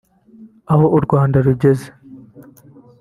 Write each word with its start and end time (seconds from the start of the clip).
Aho 0.71 0.85
u 0.97 0.99
Rwanda 1.05 1.37
rugeze 1.45 1.87